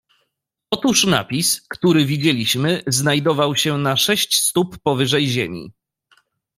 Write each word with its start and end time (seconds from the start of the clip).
"Otóż 0.71 1.05
napis, 1.05 1.61
który 1.69 2.05
widzieliśmy, 2.05 2.83
znajdował 2.87 3.55
się 3.55 3.77
na 3.77 3.97
sześć 3.97 4.41
stóp 4.43 4.77
powyżej 4.83 5.27
ziemi." 5.27 5.71